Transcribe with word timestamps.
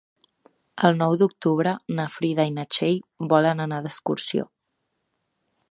El 0.87 0.95
nou 1.01 1.17
d'octubre 1.23 1.73
na 1.99 2.07
Frida 2.15 2.47
i 2.51 2.55
na 2.57 2.67
Txell 2.77 2.99
volen 3.35 3.63
anar 3.67 3.83
d'excursió. 3.87 4.49